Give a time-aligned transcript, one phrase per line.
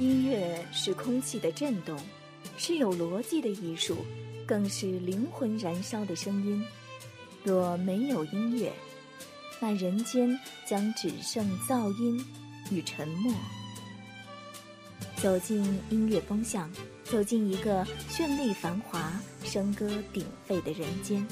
[0.00, 1.96] 音乐是空气的震动，
[2.56, 4.04] 是有逻辑的艺术，
[4.44, 6.64] 更是灵魂燃烧的声音。
[7.44, 8.72] 若没有音乐，
[9.60, 10.36] 那人间
[10.66, 12.24] 将只剩噪音
[12.72, 13.32] 与沉默。
[15.16, 16.68] 走进音乐风向，
[17.04, 19.12] 走进一个绚丽繁华、
[19.44, 21.24] 笙歌鼎沸的人间。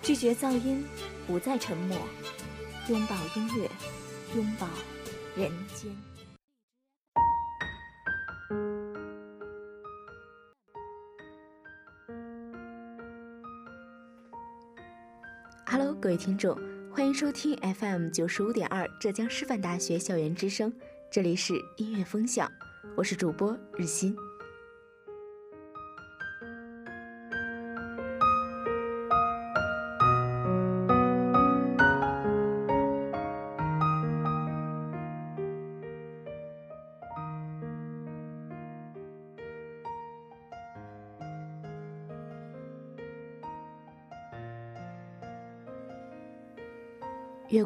[0.00, 0.84] 拒绝噪音，
[1.26, 1.98] 不再沉默，
[2.88, 3.68] 拥抱音乐，
[4.36, 4.68] 拥抱
[5.34, 5.90] 人间。
[16.16, 16.58] 听众，
[16.90, 20.72] 欢迎收听 FM 九十五点二浙江师范大学校园之声，
[21.10, 22.50] 这里是音乐风向，
[22.96, 24.16] 我是主播日新。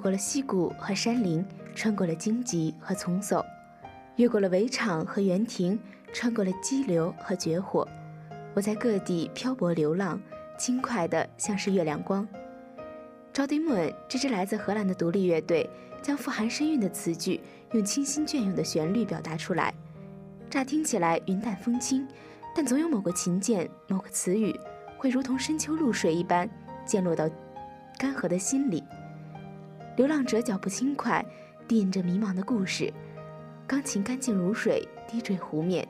[0.00, 3.44] 过了溪谷和山林，穿过了荆棘和丛叟，
[4.16, 5.78] 越过了围场和园亭，
[6.12, 7.86] 穿过了激流和绝火。
[8.54, 10.20] 我在各地漂泊流浪，
[10.58, 12.26] 轻快的像是月亮光。
[13.32, 15.68] 招迪莫恩这支来自荷兰的独立乐队，
[16.02, 17.40] 将富含深韵的词句
[17.72, 19.72] 用清新隽永的旋律表达出来。
[20.48, 22.06] 乍听起来云淡风轻，
[22.56, 24.52] 但总有某个琴键、某个词语，
[24.98, 26.50] 会如同深秋露水一般，
[26.84, 27.30] 溅落到
[27.96, 28.82] 干涸的心里。
[30.00, 31.22] 流浪者脚步轻快，
[31.68, 32.90] 低吟着迷茫的故事。
[33.66, 35.86] 钢琴干净如水，滴坠湖面。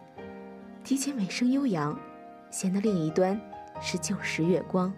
[0.83, 1.97] 提琴尾声悠扬，
[2.51, 3.41] 弦的另一端
[3.81, 4.93] 是旧时月光。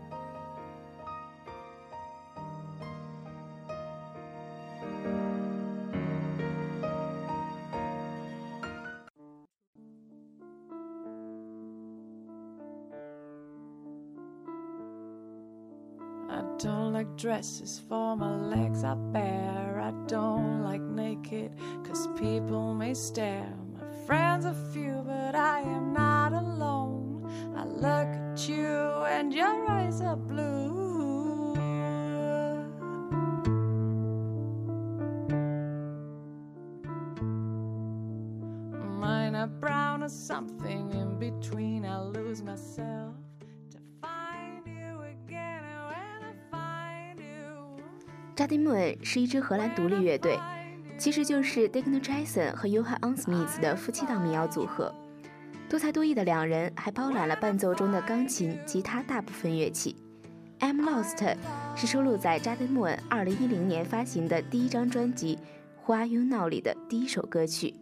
[17.23, 19.81] Dresses for my legs are bare.
[19.81, 21.53] I don't like naked,
[21.85, 23.55] cause people may stare.
[23.79, 27.25] My friends are few, but I am not alone.
[27.57, 28.67] I look at you
[29.07, 31.55] and your eyes are blue.
[38.99, 41.85] Mine are brown or something in between.
[41.85, 43.15] I lose myself.
[48.35, 50.39] 扎迪莫恩是一支荷兰独立乐队，
[50.97, 54.93] 其实就是 Digno Jason 和 Johan Onsmith 的夫妻档民谣组合。
[55.69, 59.97] 多才多艺的两人还包揽了伴奏中的钢琴、吉他大部分乐器。
[60.61, 61.37] I'm Lost
[61.77, 65.39] 是收录在扎迪莫恩2010年发行的第一张专辑
[65.87, 67.75] 《Who Are You Now》里的第一首歌曲。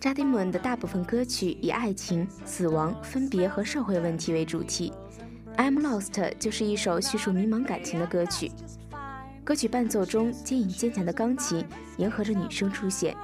[0.00, 4.92] 扎迪姆恩的大部分歌曲以爱情、死亡、分别和社会问题为主题，
[5.58, 8.50] 《I'm Lost》就是一首叙述迷茫感情的歌曲。
[9.42, 11.64] 歌曲伴奏中坚硬坚强的钢琴
[11.98, 13.16] 迎合着女声出现。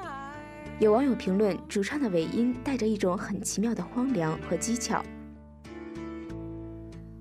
[0.79, 5.03] 有网友评论，主唱的尾音带着一种很奇妙的荒凉和讥巧，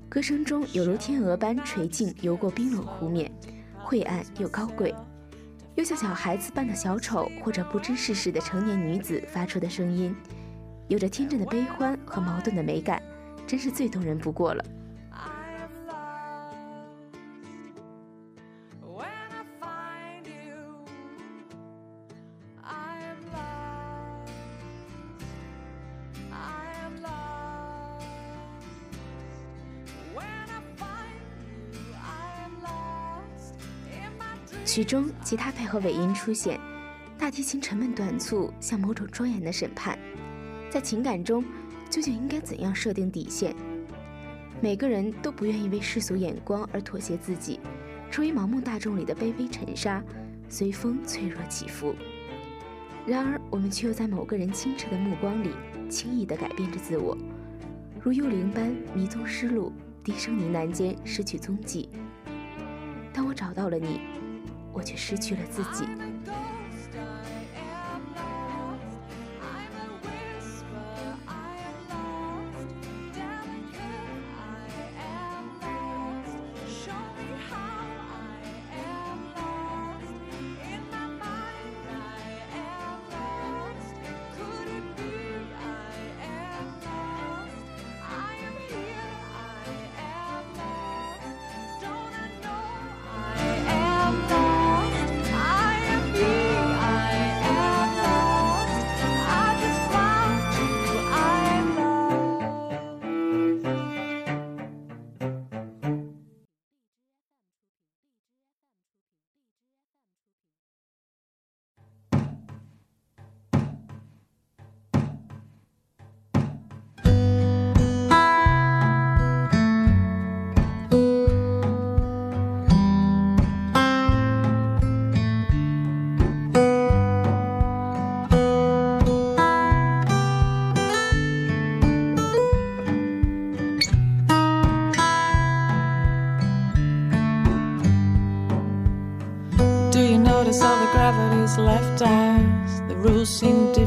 [0.08, 3.30] 歌声中有如天鹅般垂镜游过冰冷湖面，
[3.78, 4.94] 晦暗又高贵。
[5.80, 10.14] 就像小孩子扮的小丑，或者不知世事的成年女子发出的声音，
[10.90, 13.02] 有着天真的悲欢和矛盾的美感，
[13.48, 14.62] 真是最动人不过了。
[34.72, 36.60] 曲中吉他配合尾音出现，
[37.18, 39.98] 大提琴沉闷短促，像某种庄严的审判。
[40.70, 41.44] 在情感中，
[41.90, 43.56] 究竟应该怎样设定底线？
[44.62, 47.60] 每个人都不愿意为世俗眼光而妥协自己，
[48.12, 50.04] 成为盲目大众里的卑微尘沙，
[50.48, 51.96] 随风脆弱起伏。
[53.08, 55.50] 然而，我们却又在某个人清澈的目光里，
[55.90, 57.18] 轻易地改变着自我，
[58.00, 59.74] 如幽灵般迷踪失路，
[60.04, 61.90] 低声呢喃间失去踪迹。
[63.12, 64.19] 当我找到了你。
[64.74, 65.99] 我却失去了自己。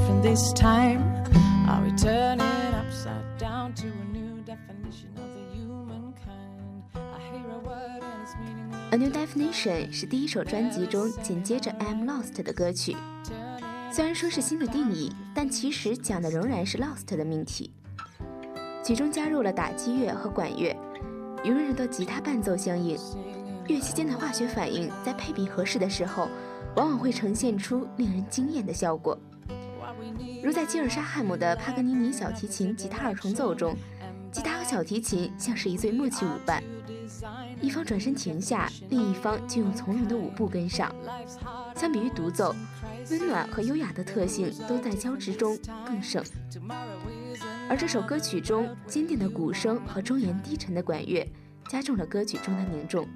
[0.02, 1.00] Different this time.
[1.68, 2.40] Are we turning
[2.74, 6.82] upside down to a new definition of the humankind?
[6.94, 8.72] I hear a word and it's meaning.
[8.90, 12.96] A New Definition 是第一首专辑中紧接着 I'm Lost 的歌曲。
[13.92, 17.72] 虽然说是新的定义，但其实讲的仍然是 Lost 的命题。
[18.82, 20.76] 其中加入了打击乐和管乐，
[21.44, 22.98] 与温柔的吉他伴奏相应，
[23.68, 26.28] 乐器间的化学反应在配比合适的时候，
[26.74, 29.16] 往往会呈现出令人惊艳的效果。
[30.42, 33.76] 如在吉尔沙汉姆的帕格尼尼小提琴吉他二重奏中，
[34.30, 36.62] 吉他和小提琴像是一对默契舞伴，
[37.60, 40.94] 一方转身停下，另一方就用从容的舞步跟上。
[41.76, 42.54] 相比于独奏，
[43.10, 46.22] 温暖和优雅的特性都在交织中更盛。
[47.68, 51.26] 而这首歌曲中坚定的鼓声和庄严低沉的管乐，
[51.68, 53.06] 加重了歌曲中的凝重，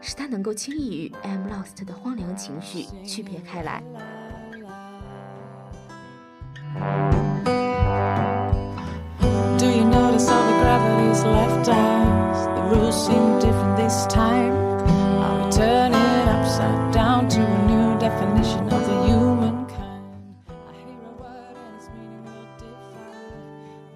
[0.00, 3.82] 使它能够轻易与《I'm Lost》的荒凉情绪区别开来。
[6.72, 6.78] Do
[9.66, 12.46] you notice all the gravity's left us?
[12.46, 14.52] The rules seem different this time.
[15.20, 20.00] Are we turning upside down to a new definition of the humankind?
[20.48, 23.20] I hear a word and its meaning will differ.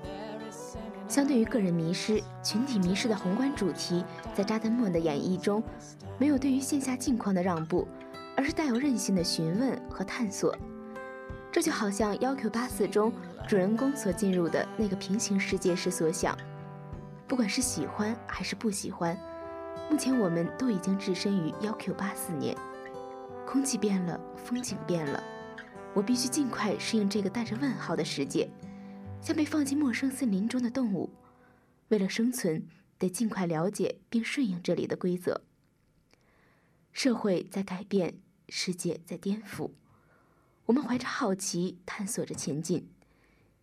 [0.05, 5.63] There is sentiment 相对于个人迷失、群体迷失的宏观主题，在扎丹莫的演绎中，
[6.19, 7.89] 没有对于线下境况的让步，
[8.37, 10.55] 而是带有韧性的询问和探索。
[11.57, 13.11] 这就好像《幺 Q 八四》中
[13.49, 16.37] 主人公所进入的那个平行世界时所想。
[17.27, 19.19] 不管是喜欢还是不喜欢，
[19.91, 22.55] 目前我们都已经置身于幺 Q 八四年，
[23.47, 25.25] 空气变了，风景变了，
[25.95, 28.51] 我必须尽快适应这个带着问号的世界。
[29.23, 31.09] 像被放进陌生森林中的动物，
[31.89, 32.69] 为了生存，
[32.99, 35.41] 得尽快了解并顺应这里的规则。
[36.93, 38.19] 社会在改变，
[38.51, 39.71] 世界在颠覆，
[40.67, 42.89] 我们怀着好奇探索着前进，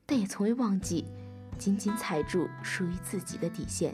[0.06, 1.06] 但也从未忘记
[1.60, 3.94] 紧紧踩住属于自己的底线。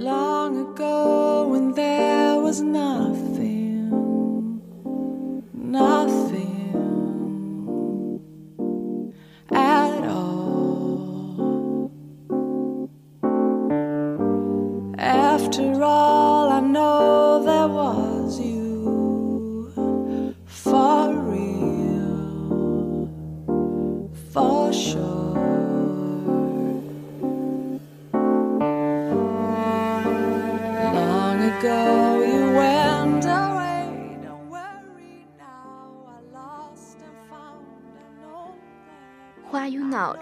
[0.00, 3.07] Long ago when there was none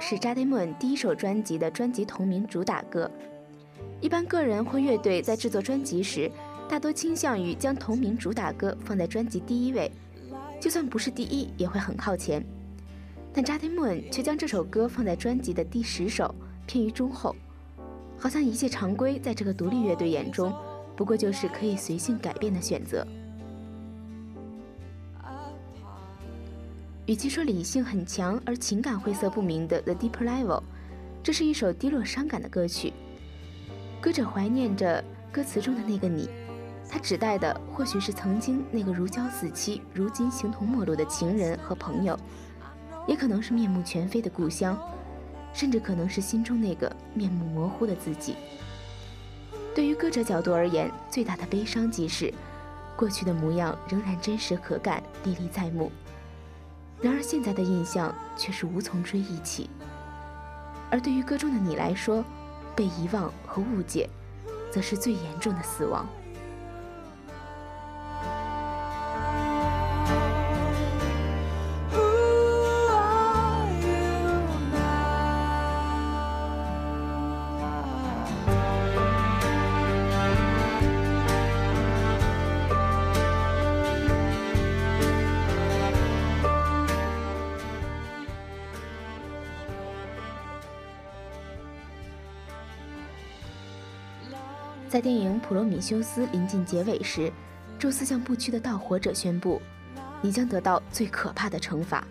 [0.08, 3.10] 是扎提莫恩第一首专辑的专辑同名主打歌。
[4.00, 6.30] 一般个人或乐队在制作专辑时
[6.68, 9.90] 大多倾向于将同名主打歌放在专辑第一位
[10.60, 12.40] 就算不是第一也会很靠前。
[13.32, 16.32] 但扎提莫恩却将这首歌放在专辑的第十首
[16.68, 17.34] 偏于中后。
[18.16, 20.54] 好像一切常规在这个独立乐队眼中
[20.94, 23.04] 不过就是可以随性改变的选择。
[27.06, 30.58] 与其说理性很强而情感晦涩不明的《The Deeper Level》，
[31.22, 32.92] 这是一首低落伤感的歌曲。
[34.00, 36.28] 歌者怀念着歌词中的那个你，
[36.90, 42.18] 他指代的或许是曾经那个如胶似漆、如今形同陌路的情人和朋友，
[43.06, 44.76] 也可能是面目全非的故乡，
[45.52, 48.34] 甚至可能是心中那个面目模糊的自己。
[49.76, 52.34] 对于歌者角度而言，最大的悲伤即是，
[52.96, 55.92] 过去的模样仍然真实可感、历历在目。
[57.00, 59.68] 然而现在的印象却是无从追忆起。
[60.90, 62.24] 而对于歌中的你来说，
[62.74, 64.08] 被遗忘和误解，
[64.70, 66.06] 则是最严重的死亡。
[95.06, 97.32] 电影《普罗米修斯》临近结尾时，
[97.78, 99.62] 宙斯向不屈的盗火者宣布
[100.20, 102.04] ：“你将得到最可怕的惩罚。”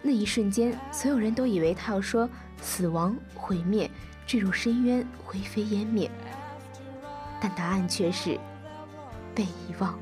[0.00, 2.26] 那一瞬间，所有人都以为他要说
[2.62, 3.90] “死亡、毁灭、
[4.26, 6.10] 坠入深渊、灰飞烟灭”，
[7.42, 8.40] 但答案却是
[9.36, 9.98] “被遗忘”。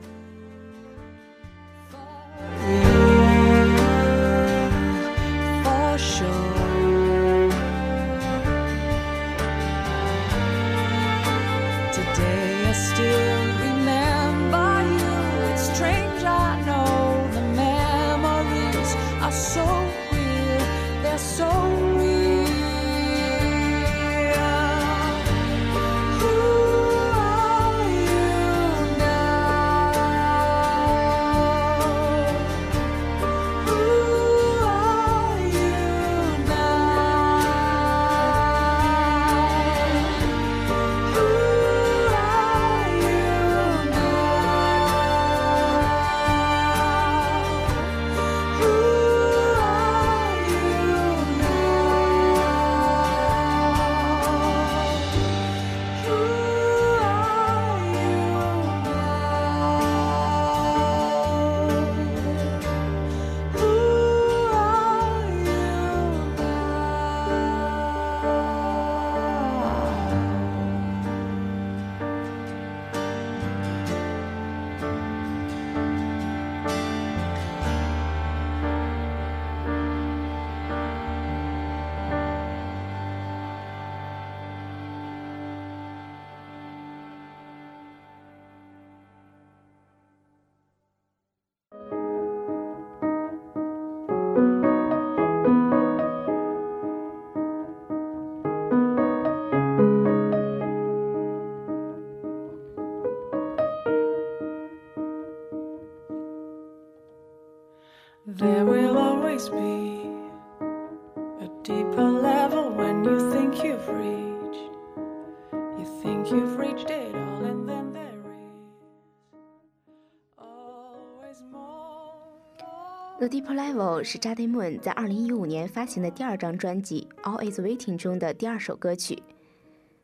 [123.26, 129.20] The Deeper Level 是 Jade Moon 在2015年发行的第二张专辑《All Is Waiting》中的第二首歌曲。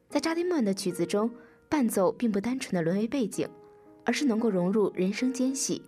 [0.08, 1.30] 在 Jade Moon 的曲子中，
[1.68, 3.48] 伴奏并不单纯的沦为背景，
[4.04, 5.82] 而是能够融入人声间隙、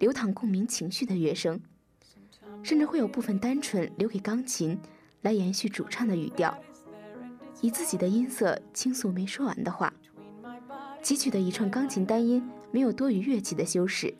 [0.00, 1.60] 流淌共鸣情绪的乐声。
[2.64, 4.76] 甚至会有部分单纯留给钢琴，
[5.20, 6.52] 来延续主唱的语调，
[7.60, 9.94] 以自己的音色倾诉没说完的话。
[11.00, 14.12] 汲取的一串钢琴单音，没有多余乐器的修饰，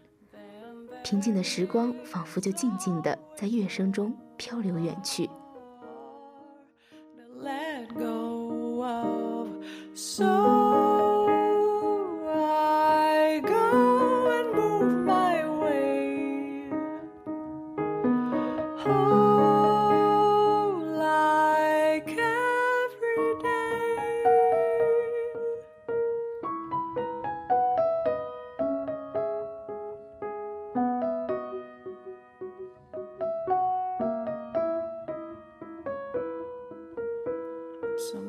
[1.03, 5.29] 平静的时光仿佛就静静的在乐声中漂流远去。
[7.43, 9.49] Let go of
[9.95, 10.62] so.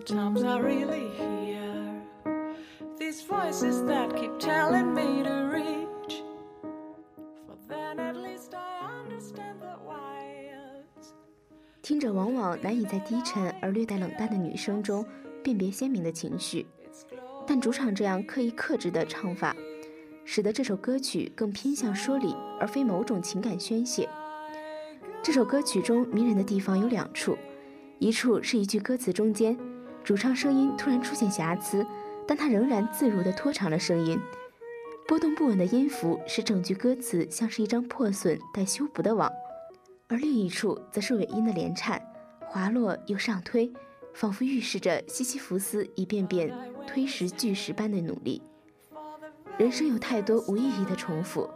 [0.06, 2.04] Sometimes I really hear
[3.00, 6.24] these voices that keep telling me to reach.
[7.48, 11.08] For then at least I understand the whys.
[11.82, 15.06] 听着往往难以在低沉而略带冷淡的女声中
[15.42, 16.66] 辨别鲜明的情绪，
[17.48, 19.56] 但主场这样刻意克制的唱法，
[20.26, 24.10] 使得这首歌曲更偏向说理而非某种情感宣泄。
[25.22, 27.38] 这首歌曲中迷人的地方有两处，
[28.00, 29.58] 一处是一句歌词中间，
[30.04, 31.86] 主唱声音突然出现瑕疵，
[32.28, 34.20] 但他仍然自如地拖长了声音。
[35.08, 39.32] 波动不稳的音符使整句歌词像是一张破损但修补的网。
[40.08, 42.02] 而另一处则是尾音的连颤，
[42.42, 43.72] 滑落又上推，
[44.14, 46.54] 仿佛预示着西西弗斯一遍遍
[46.86, 48.42] 推石巨石般的努力。
[49.58, 51.50] 人生有太多无意义的重复，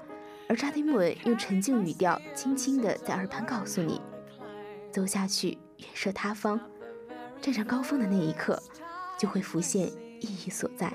[0.47, 4.01] 而扎迪莫恩用沉静语调，轻轻地在耳畔告诉你：
[4.91, 6.59] 走下去，远涉他方，
[7.41, 8.61] 站上高峰的那一刻，
[9.19, 9.87] 就会浮现
[10.19, 10.91] 意义所在。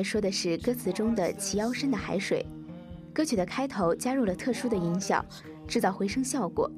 [0.00, 2.46] 说的是歌词中的齐腰深的海水。
[3.12, 5.26] 歌曲的开头加入了特殊的音效，
[5.66, 6.70] 制造回声效果。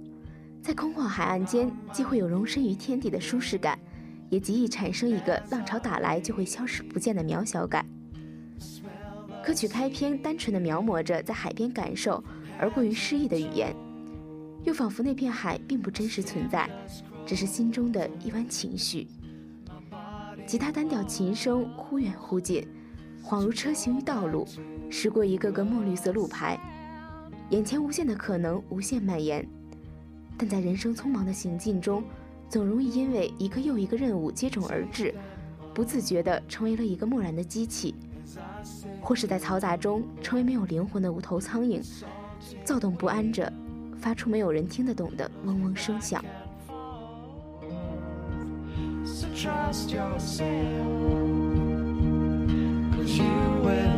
[0.63, 3.79] 在空旷海岸间，既会有容身于天地的舒适感，
[4.31, 7.85] 也极易产生一个浪潮打来就会消失不见的渺小感。
[9.45, 12.25] 歌曲开篇单纯的描摹着在海边感受
[12.59, 13.77] 而过于诗意的语言，
[14.63, 16.67] 又仿佛那片海并不真实存在，
[17.27, 19.07] 只是心中的一湾情绪。
[20.47, 22.67] 吉他单调琴声忽远忽近，
[23.25, 24.47] 恍如车行于道路，
[24.91, 26.61] 驶过一个个墨绿色路牌，
[27.49, 29.49] 眼前无限的可能无限蔓延。
[30.37, 32.05] 但在人生匆忙的行进中，
[32.51, 35.15] 总容易因为一个又一个任务接踵而至，
[35.73, 37.95] 不自觉地成为了一个漠然的机器，
[39.01, 41.83] 或是在嘈杂中成为没有灵魂的无头苍蝇，
[42.63, 43.51] 躁动不安着，
[43.97, 46.23] 发出没有人听得懂的嗡嗡声响。
[53.19, 53.94] you when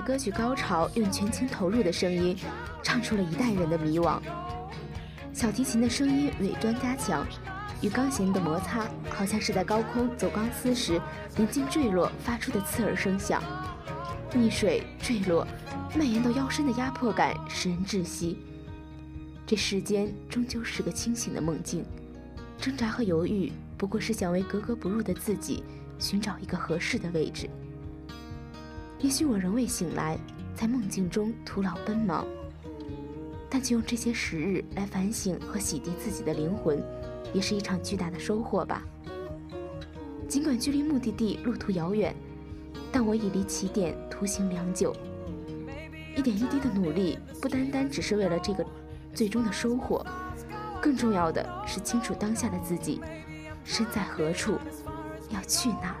[0.00, 2.36] 歌曲高潮用全情投入的声音，
[2.82, 4.20] 唱出了一代人的迷惘。
[5.32, 7.26] 小提琴的声音尾端加强，
[7.80, 11.00] 与钢弦的摩擦，好像是在高空走钢丝时
[11.36, 13.42] 临近坠落发出的刺耳声响。
[14.32, 15.46] 溺水、坠落，
[15.96, 18.38] 蔓延到腰身的压迫感使人窒息。
[19.46, 21.84] 这世间终究是个清醒的梦境，
[22.58, 25.64] 挣扎和犹豫不过是想为格格不入的自己
[25.98, 27.50] 寻找一个合适的位置。
[29.02, 30.18] 也许我仍未醒来，
[30.54, 32.26] 在梦境中徒劳奔忙，
[33.48, 36.82] 但就用这些时日来反省和洗涤自己的灵魂，
[37.32, 38.82] 也是一场巨大的收获吧。
[40.28, 42.14] 尽管距离目的地路途遥远，
[42.92, 44.94] 但我已离起点徒行良久。
[46.14, 48.64] 一点一滴的努力，不单单只是为了这个
[49.14, 50.04] 最终的收获，
[50.80, 53.00] 更重要的是清楚当下的自己
[53.64, 54.58] 身在何处，
[55.30, 56.00] 要去哪儿。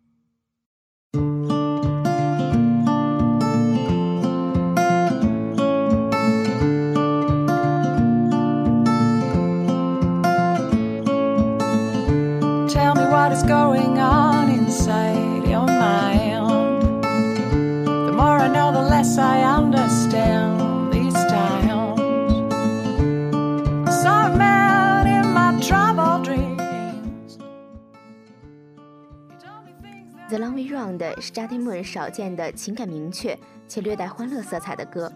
[30.81, 35.13] 唱的是 Justin Moon 少见的情感明确且略带欢乐色彩的歌，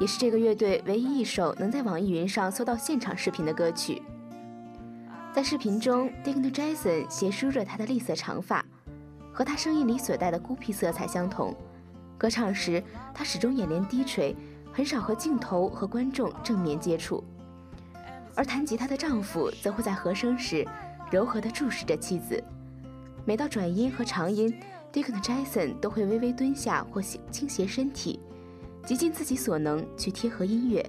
[0.00, 4.00] 也是这个乐队唯一一首能在网易云上搜到现场视频的歌曲。
[5.30, 8.64] 在视频中，Dick Jason 斜梳着他的栗色长发，
[9.30, 11.54] 和他声音里所带的孤僻色彩相同。
[12.16, 14.34] 歌唱时，他始终眼帘低垂，
[14.72, 17.22] 很少和镜头和观众正面接触。
[18.34, 20.66] 而弹吉他的丈夫则会在和声时
[21.10, 22.42] 柔和地注视着妻子。
[23.26, 24.58] 每到转音和长音
[24.92, 28.20] ，Dick 和 Jason 都会微微蹲下或倾斜身体，
[28.84, 30.84] 极尽自己所能去贴合音乐，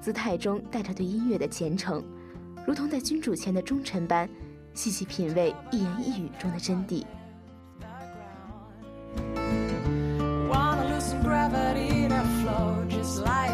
[0.00, 2.02] 姿态中带着对音乐的虔诚，
[2.66, 4.28] 如同在君主前的忠臣般，
[4.74, 7.04] 细细品味一言一语中的真谛。
[10.48, 13.53] Wanna loosen gravity to flow just like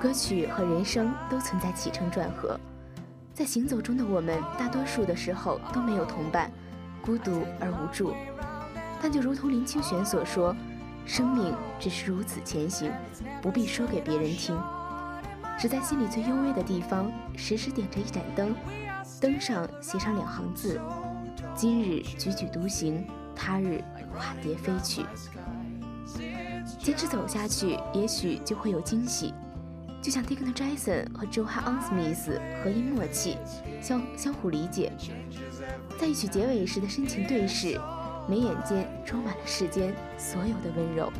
[0.00, 2.58] 歌曲和人生都存在起承转合，
[3.32, 6.50] 在行走中的我们，大多数的时候都没有同伴，
[7.02, 8.14] 孤独而无助。
[9.00, 10.54] 但就如同林清玄所说，
[11.06, 12.92] 生命只是如此前行，
[13.40, 14.58] 不必说给别人听，
[15.58, 18.54] 只在心里最幽微的地方，时时点着一盏灯，
[19.20, 20.78] 灯上写上两行字：
[21.54, 23.82] 今日踽踽独行，他日
[24.14, 25.06] 化蝶飞去。
[26.78, 29.32] 坚持走下去，也许就会有惊喜。
[30.06, 33.36] 就像 Dick Jason 和 Johan Smith 合音默契，
[33.82, 34.92] 相相互理解，
[35.98, 37.76] 在一曲结尾时的深情对视。
[38.28, 41.12] 眉眼间充满了世间所有的温柔。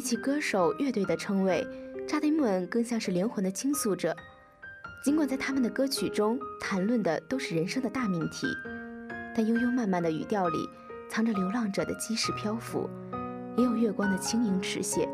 [0.00, 1.62] 比起歌手、乐队的称谓，
[2.08, 4.16] 扎迪穆恩更像是灵魂的倾诉者。
[5.04, 8.46] 尽管在他们的歌曲中谈论的都是人生的大命题，
[9.36, 10.66] 但悠悠慢慢的语调里
[11.10, 12.88] 藏着流浪者的激逝漂浮，
[13.58, 15.06] 也有月光的轻盈驰泻，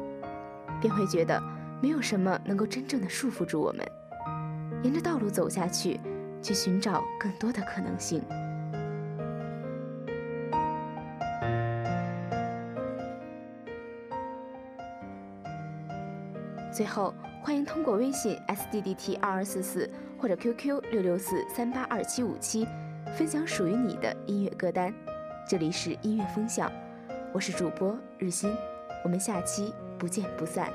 [0.80, 1.42] 便会觉得
[1.82, 3.84] 没有什么能够真正的束缚住我们，
[4.84, 5.98] 沿着道路走下去，
[6.40, 8.22] 去寻找更多的可能性。
[16.76, 22.68] 最后，欢迎通过微信 s d d t 二二四四或者 QQ 六六四三八二七五七，
[23.16, 24.92] 分享属于你的音乐歌单。
[25.48, 26.70] 这里是音乐风向，
[27.32, 28.54] 我是主播日新，
[29.02, 30.70] 我们下期不见不散。